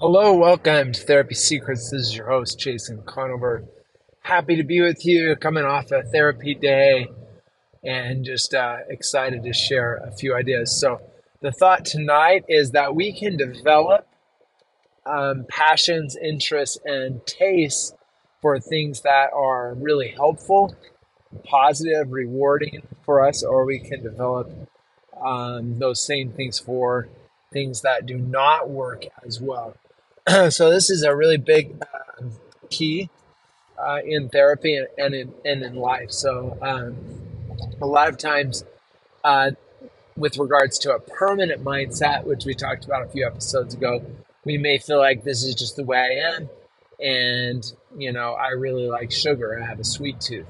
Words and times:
Hello, 0.00 0.32
welcome 0.32 0.92
to 0.92 1.00
Therapy 1.00 1.34
Secrets. 1.34 1.90
This 1.90 2.10
is 2.10 2.16
your 2.16 2.28
host, 2.28 2.56
Jason 2.56 3.02
Conover. 3.04 3.64
Happy 4.20 4.54
to 4.54 4.62
be 4.62 4.80
with 4.80 5.04
you 5.04 5.34
coming 5.34 5.64
off 5.64 5.90
a 5.90 6.04
therapy 6.04 6.54
day 6.54 7.08
and 7.82 8.24
just 8.24 8.54
uh, 8.54 8.76
excited 8.88 9.42
to 9.42 9.52
share 9.52 9.96
a 9.96 10.12
few 10.12 10.36
ideas. 10.36 10.78
So, 10.78 11.00
the 11.40 11.50
thought 11.50 11.84
tonight 11.84 12.44
is 12.46 12.70
that 12.70 12.94
we 12.94 13.12
can 13.12 13.36
develop 13.36 14.06
um, 15.04 15.46
passions, 15.48 16.16
interests, 16.16 16.78
and 16.84 17.26
tastes 17.26 17.92
for 18.40 18.60
things 18.60 19.00
that 19.00 19.30
are 19.34 19.74
really 19.74 20.14
helpful, 20.16 20.76
positive, 21.42 22.12
rewarding 22.12 22.82
for 23.04 23.26
us, 23.26 23.42
or 23.42 23.64
we 23.64 23.80
can 23.80 24.00
develop 24.04 24.48
um, 25.20 25.80
those 25.80 26.00
same 26.00 26.30
things 26.30 26.56
for 26.56 27.08
things 27.52 27.80
that 27.80 28.06
do 28.06 28.16
not 28.16 28.70
work 28.70 29.02
as 29.26 29.40
well. 29.40 29.74
so 30.50 30.70
this 30.70 30.90
is 30.90 31.02
a 31.02 31.14
really 31.14 31.38
big 31.38 31.82
uh, 31.82 32.24
key 32.68 33.08
uh, 33.78 34.00
in 34.04 34.28
therapy 34.28 34.76
and, 34.76 34.88
and, 34.98 35.14
in 35.14 35.32
and 35.44 35.62
in 35.62 35.76
life. 35.76 36.10
So 36.10 36.58
um, 36.60 36.96
a 37.80 37.86
lot 37.86 38.08
of 38.08 38.18
times, 38.18 38.64
uh, 39.24 39.52
with 40.16 40.36
regards 40.36 40.78
to 40.80 40.94
a 40.94 40.98
permanent 40.98 41.64
mindset, 41.64 42.24
which 42.24 42.44
we 42.44 42.54
talked 42.54 42.84
about 42.84 43.06
a 43.06 43.08
few 43.08 43.26
episodes 43.26 43.74
ago, 43.74 44.04
we 44.44 44.58
may 44.58 44.78
feel 44.78 44.98
like 44.98 45.24
this 45.24 45.44
is 45.44 45.54
just 45.54 45.76
the 45.76 45.84
way 45.84 45.98
I 45.98 46.36
am, 46.36 46.50
and 47.00 47.72
you 47.96 48.12
know 48.12 48.32
I 48.32 48.48
really 48.48 48.88
like 48.88 49.10
sugar. 49.10 49.58
I 49.62 49.66
have 49.66 49.80
a 49.80 49.84
sweet 49.84 50.20
tooth. 50.20 50.46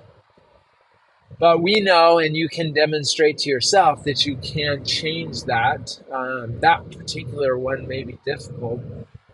But 1.39 1.63
we 1.63 1.81
know, 1.81 2.19
and 2.19 2.35
you 2.35 2.49
can 2.49 2.73
demonstrate 2.73 3.39
to 3.39 3.51
yourself 3.51 4.03
that 4.05 4.27
you 4.27 4.37
can 4.39 4.85
change 4.85 5.45
that. 5.45 6.01
Um, 6.11 6.59
that 6.61 6.91
particular 6.91 7.57
one 7.59 7.87
may 7.87 8.03
be 8.03 8.19
difficult, 8.25 8.81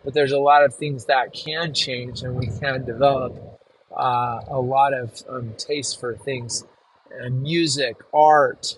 but 0.05 0.13
there's 0.13 0.31
a 0.31 0.39
lot 0.39 0.63
of 0.63 0.73
things 0.73 1.05
that 1.05 1.33
can 1.33 1.73
change 1.73 2.23
and 2.23 2.35
we 2.35 2.47
can 2.47 2.85
develop 2.85 3.59
uh, 3.97 4.41
a 4.49 4.61
lot 4.61 4.93
of 4.93 5.23
um, 5.27 5.53
taste 5.57 5.99
for 5.99 6.15
things. 6.15 6.65
And 7.11 7.43
music 7.43 7.97
art 8.13 8.77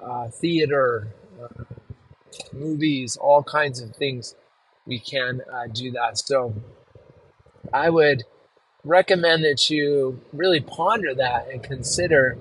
uh, 0.00 0.28
theater 0.28 1.08
uh, 1.42 1.64
movies 2.52 3.16
all 3.16 3.42
kinds 3.42 3.82
of 3.82 3.96
things 3.96 4.36
we 4.86 4.98
can 5.00 5.42
uh, 5.52 5.66
do 5.72 5.90
that. 5.92 6.18
So 6.18 6.54
i 7.72 7.90
would 7.90 8.24
recommend 8.84 9.44
that 9.44 9.70
you 9.70 10.20
really 10.32 10.60
ponder 10.60 11.14
that 11.14 11.48
and 11.50 11.62
consider 11.62 12.38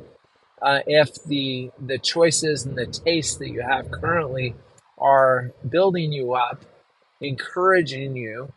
uh, 0.62 0.82
if 0.88 1.24
the 1.26 1.72
the 1.80 1.98
choices 1.98 2.66
and 2.66 2.78
the 2.78 2.86
tastes 2.86 3.38
that 3.38 3.50
you 3.50 3.62
have 3.62 3.90
currently 3.92 4.56
are 4.98 5.52
building 5.70 6.14
you 6.14 6.34
up 6.34 6.64
encouraging 7.24 8.16
you, 8.16 8.52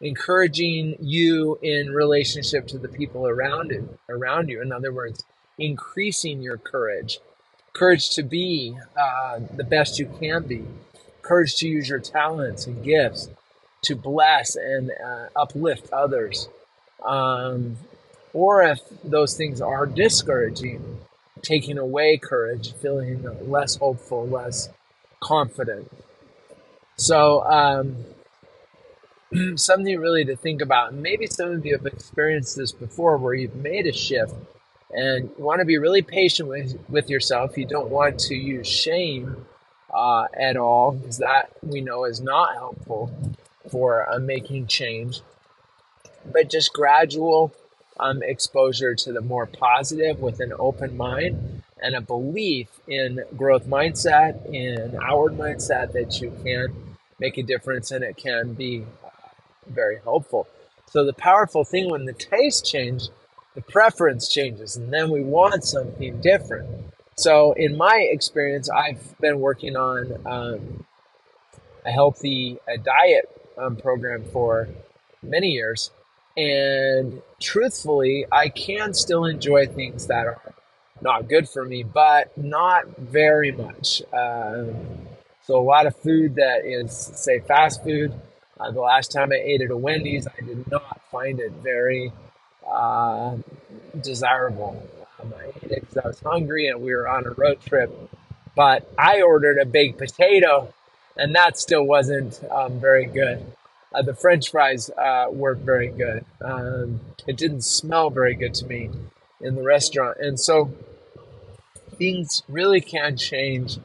encouraging 0.00 0.96
you 1.00 1.58
in 1.62 1.92
relationship 1.92 2.66
to 2.66 2.78
the 2.78 2.88
people 2.88 3.26
around 3.26 3.70
it, 3.70 3.84
around 4.08 4.48
you. 4.48 4.60
In 4.60 4.72
other 4.72 4.92
words, 4.92 5.24
increasing 5.58 6.42
your 6.42 6.58
courage, 6.58 7.20
courage 7.72 8.10
to 8.10 8.22
be 8.22 8.76
uh, 9.00 9.40
the 9.54 9.64
best 9.64 9.98
you 9.98 10.06
can 10.20 10.42
be, 10.42 10.64
courage 11.22 11.56
to 11.56 11.68
use 11.68 11.88
your 11.88 12.00
talents 12.00 12.66
and 12.66 12.84
gifts 12.84 13.30
to 13.82 13.94
bless 13.94 14.56
and 14.56 14.90
uh, 15.04 15.26
uplift 15.36 15.92
others. 15.92 16.48
Um, 17.06 17.76
or 18.32 18.62
if 18.62 18.80
those 19.04 19.36
things 19.36 19.60
are 19.60 19.86
discouraging, 19.86 20.98
taking 21.42 21.78
away 21.78 22.16
courage, 22.16 22.72
feeling 22.74 23.26
less 23.48 23.76
hopeful, 23.76 24.26
less 24.26 24.68
confident. 25.20 25.90
So, 27.02 27.42
um, 27.42 27.96
something 29.56 29.98
really 29.98 30.24
to 30.24 30.36
think 30.36 30.62
about. 30.62 30.94
Maybe 30.94 31.26
some 31.26 31.50
of 31.50 31.66
you 31.66 31.76
have 31.76 31.84
experienced 31.84 32.56
this 32.56 32.70
before 32.70 33.16
where 33.16 33.34
you've 33.34 33.56
made 33.56 33.88
a 33.88 33.92
shift 33.92 34.32
and 34.92 35.28
you 35.36 35.44
want 35.44 35.58
to 35.58 35.64
be 35.64 35.78
really 35.78 36.02
patient 36.02 36.48
with, 36.48 36.78
with 36.88 37.10
yourself. 37.10 37.58
You 37.58 37.66
don't 37.66 37.88
want 37.88 38.20
to 38.20 38.36
use 38.36 38.68
shame 38.68 39.46
uh, 39.92 40.26
at 40.32 40.56
all 40.56 40.92
because 40.92 41.18
that 41.18 41.50
we 41.60 41.80
know 41.80 42.04
is 42.04 42.20
not 42.20 42.54
helpful 42.54 43.10
for 43.68 44.08
uh, 44.08 44.20
making 44.20 44.68
change. 44.68 45.22
But 46.24 46.50
just 46.50 46.72
gradual 46.72 47.52
um, 47.98 48.22
exposure 48.22 48.94
to 48.94 49.12
the 49.12 49.22
more 49.22 49.46
positive 49.46 50.20
with 50.20 50.38
an 50.38 50.52
open 50.56 50.96
mind 50.96 51.64
and 51.82 51.96
a 51.96 52.00
belief 52.00 52.68
in 52.86 53.24
growth 53.36 53.66
mindset, 53.66 54.46
in 54.54 54.96
outward 55.02 55.32
mindset 55.32 55.90
that 55.94 56.20
you 56.20 56.30
can 56.44 56.91
make 57.22 57.38
a 57.38 57.42
difference 57.42 57.92
and 57.92 58.02
it 58.02 58.16
can 58.16 58.52
be 58.52 58.84
uh, 59.04 59.08
very 59.68 59.98
helpful. 60.02 60.48
So 60.90 61.06
the 61.06 61.12
powerful 61.14 61.64
thing 61.64 61.88
when 61.88 62.04
the 62.04 62.12
taste 62.12 62.66
changes, 62.66 63.10
the 63.54 63.62
preference 63.62 64.28
changes, 64.28 64.76
and 64.76 64.92
then 64.92 65.10
we 65.10 65.22
want 65.22 65.64
something 65.64 66.20
different. 66.20 66.68
So 67.14 67.52
in 67.52 67.76
my 67.76 68.08
experience, 68.10 68.68
I've 68.68 69.18
been 69.20 69.38
working 69.38 69.76
on 69.76 70.02
um, 70.26 70.84
a 71.86 71.90
healthy 71.90 72.58
a 72.68 72.76
diet 72.76 73.26
um, 73.56 73.76
program 73.76 74.24
for 74.24 74.68
many 75.22 75.50
years, 75.50 75.90
and 76.36 77.22
truthfully, 77.40 78.26
I 78.32 78.48
can 78.48 78.94
still 78.94 79.24
enjoy 79.26 79.66
things 79.66 80.06
that 80.08 80.26
are 80.26 80.40
not 81.00 81.28
good 81.28 81.48
for 81.48 81.64
me, 81.64 81.82
but 81.82 82.36
not 82.36 82.96
very 82.98 83.52
much. 83.52 84.02
Um, 84.12 84.72
so 85.44 85.58
a 85.58 85.62
lot 85.62 85.86
of 85.86 85.96
food 85.96 86.36
that 86.36 86.64
is, 86.64 86.92
say, 86.92 87.40
fast 87.40 87.82
food. 87.82 88.12
Uh, 88.58 88.70
the 88.70 88.80
last 88.80 89.10
time 89.10 89.32
I 89.32 89.36
ate 89.36 89.60
at 89.60 89.70
a 89.70 89.76
Wendy's, 89.76 90.26
I 90.26 90.44
did 90.44 90.70
not 90.70 91.00
find 91.10 91.40
it 91.40 91.52
very 91.52 92.12
uh, 92.68 93.36
desirable. 94.00 94.88
Um, 95.20 95.34
I 95.36 95.46
ate 95.48 95.72
it 95.72 95.80
because 95.80 95.96
I 95.98 96.06
was 96.06 96.20
hungry 96.20 96.68
and 96.68 96.80
we 96.80 96.94
were 96.94 97.08
on 97.08 97.26
a 97.26 97.30
road 97.30 97.60
trip. 97.60 97.90
But 98.54 98.88
I 98.98 99.22
ordered 99.22 99.58
a 99.58 99.64
baked 99.64 99.98
potato, 99.98 100.72
and 101.16 101.34
that 101.34 101.58
still 101.58 101.84
wasn't 101.84 102.40
um, 102.50 102.78
very 102.78 103.06
good. 103.06 103.44
Uh, 103.92 104.02
the 104.02 104.14
French 104.14 104.50
fries 104.50 104.90
uh, 104.90 105.26
weren't 105.30 105.62
very 105.62 105.88
good. 105.88 106.24
Um, 106.40 107.00
it 107.26 107.36
didn't 107.36 107.62
smell 107.62 108.10
very 108.10 108.34
good 108.34 108.54
to 108.54 108.66
me 108.66 108.90
in 109.40 109.54
the 109.54 109.62
restaurant, 109.62 110.18
and 110.20 110.38
so 110.38 110.70
things 111.96 112.42
really 112.48 112.80
can 112.80 113.16
change 113.16 113.78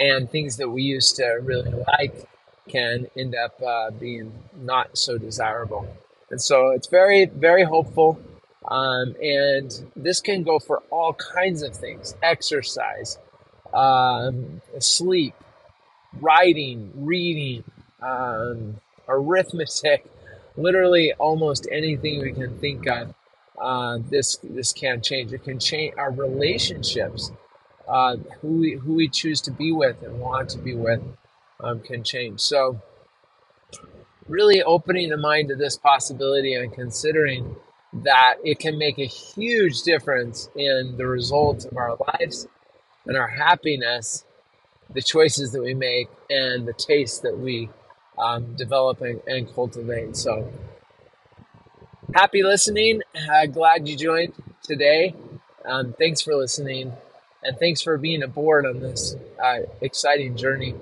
and 0.00 0.30
things 0.30 0.56
that 0.56 0.68
we 0.68 0.82
used 0.82 1.16
to 1.16 1.24
really 1.42 1.72
like 1.88 2.28
can 2.68 3.06
end 3.16 3.34
up 3.34 3.60
uh, 3.62 3.90
being 3.90 4.32
not 4.56 4.96
so 4.96 5.18
desirable. 5.18 5.86
And 6.30 6.40
so 6.40 6.70
it's 6.70 6.86
very, 6.86 7.26
very 7.26 7.64
hopeful. 7.64 8.20
Um, 8.66 9.14
and 9.20 9.90
this 9.96 10.20
can 10.20 10.44
go 10.44 10.58
for 10.58 10.82
all 10.90 11.14
kinds 11.14 11.62
of 11.62 11.74
things 11.74 12.14
exercise, 12.22 13.18
um, 13.74 14.62
sleep, 14.78 15.34
writing, 16.20 16.92
reading, 16.94 17.64
um, 18.00 18.80
arithmetic, 19.08 20.06
literally 20.56 21.12
almost 21.14 21.66
anything 21.70 22.22
we 22.22 22.32
can 22.32 22.58
think 22.58 22.86
of. 22.86 23.14
Uh, 23.60 23.98
this 24.08 24.38
this 24.42 24.72
can 24.72 25.00
change. 25.02 25.32
It 25.32 25.44
can 25.44 25.58
change 25.58 25.94
our 25.96 26.10
relationships 26.10 27.30
uh, 27.92 28.16
who 28.40 28.48
we, 28.48 28.72
who 28.72 28.94
we 28.94 29.06
choose 29.06 29.42
to 29.42 29.50
be 29.50 29.70
with 29.70 30.02
and 30.02 30.18
want 30.18 30.48
to 30.48 30.58
be 30.58 30.74
with 30.74 31.02
um, 31.60 31.78
can 31.80 32.02
change. 32.02 32.40
So, 32.40 32.80
really 34.26 34.62
opening 34.62 35.10
the 35.10 35.18
mind 35.18 35.48
to 35.48 35.56
this 35.56 35.76
possibility 35.76 36.54
and 36.54 36.72
considering 36.72 37.54
that 37.92 38.36
it 38.42 38.58
can 38.58 38.78
make 38.78 38.98
a 38.98 39.04
huge 39.04 39.82
difference 39.82 40.48
in 40.56 40.94
the 40.96 41.06
results 41.06 41.66
of 41.66 41.76
our 41.76 41.98
lives 42.14 42.48
and 43.04 43.14
our 43.14 43.28
happiness, 43.28 44.24
the 44.94 45.02
choices 45.02 45.52
that 45.52 45.62
we 45.62 45.74
make, 45.74 46.08
and 46.30 46.66
the 46.66 46.72
taste 46.72 47.20
that 47.22 47.38
we 47.38 47.68
um, 48.16 48.54
develop 48.56 49.02
and, 49.02 49.20
and, 49.26 49.54
cultivate. 49.54 50.16
So, 50.16 50.50
happy 52.14 52.42
listening. 52.42 53.02
Uh, 53.30 53.44
glad 53.46 53.86
you 53.86 53.98
joined 53.98 54.32
today. 54.62 55.14
Um, 55.66 55.94
thanks 55.98 56.22
for 56.22 56.34
listening. 56.34 56.94
And 57.42 57.58
thanks 57.58 57.82
for 57.82 57.98
being 57.98 58.22
aboard 58.22 58.66
on 58.66 58.80
this 58.80 59.16
uh, 59.42 59.60
exciting 59.80 60.36
journey. 60.36 60.74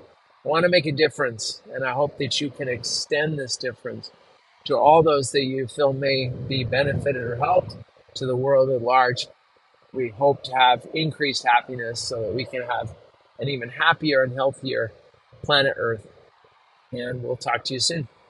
I 0.45 0.47
want 0.47 0.63
to 0.63 0.69
make 0.69 0.85
a 0.85 0.91
difference, 0.91 1.61
and 1.71 1.83
I 1.83 1.91
hope 1.93 2.17
that 2.17 2.39
you 2.39 2.49
can 2.49 2.67
extend 2.67 3.37
this 3.37 3.57
difference 3.57 4.11
to 4.65 4.77
all 4.77 5.01
those 5.01 5.31
that 5.31 5.43
you 5.43 5.67
feel 5.67 5.93
may 5.93 6.29
be 6.29 6.63
benefited 6.63 7.21
or 7.21 7.35
helped 7.35 7.75
to 8.15 8.25
the 8.25 8.35
world 8.35 8.69
at 8.69 8.81
large. 8.81 9.27
We 9.91 10.09
hope 10.09 10.43
to 10.43 10.55
have 10.55 10.87
increased 10.93 11.45
happiness 11.45 11.99
so 11.99 12.21
that 12.21 12.33
we 12.33 12.45
can 12.45 12.61
have 12.61 12.93
an 13.39 13.49
even 13.49 13.69
happier 13.69 14.23
and 14.23 14.33
healthier 14.33 14.91
planet 15.43 15.73
Earth. 15.77 16.07
And 16.91 17.23
we'll 17.23 17.37
talk 17.37 17.63
to 17.65 17.73
you 17.73 17.79
soon. 17.79 18.07